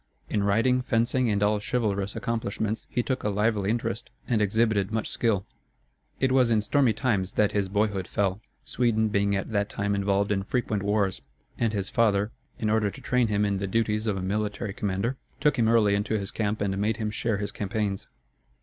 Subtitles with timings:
[0.31, 5.07] In riding, fencing, and all chivalrous accomplishments he took a lively interest and exhibited much
[5.11, 5.45] skill.
[6.19, 10.31] It was in stormy times that his boyhood fell, Sweden being at that time involved
[10.31, 11.21] in frequent wars,
[11.59, 15.17] and his father, in order to train him in the duties of a military commander,
[15.39, 18.07] took him early into his camp and made him share his campaigns.